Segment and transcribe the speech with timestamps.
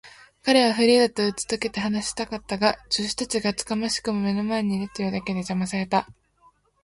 [0.41, 6.07] 彼はフリーダとうちとけて話したかったが、助手たちが厚かましくも目の前にいるというだけで、じゃまされた。